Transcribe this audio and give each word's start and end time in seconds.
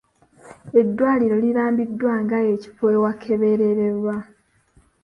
Eddwaliro 0.79 1.35
lirambiddwa 1.43 2.13
nga 2.23 2.37
ekifo 2.53 2.85
awakebererwa. 2.95 4.15